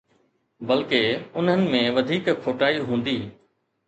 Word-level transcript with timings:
بلڪه، 0.69 1.01
انهن 1.41 1.67
۾ 1.73 1.81
وڌيڪ 1.97 2.31
کوٽائي 2.47 2.81
هوندي. 2.89 3.15